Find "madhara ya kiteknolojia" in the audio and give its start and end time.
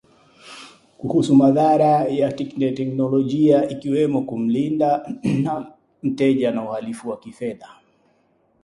1.35-3.69